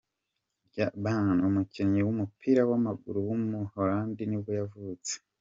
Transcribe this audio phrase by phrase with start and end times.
[0.67, 5.13] Ryan Babel, umukinnyi w’umupira w’amaguru w’umuholandi nibwo yavutse.